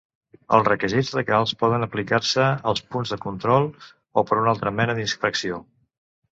[0.57, 3.71] Els requisits legals poden aplicar-se als punts de control
[4.23, 5.65] o per una altra mena d'inspecció.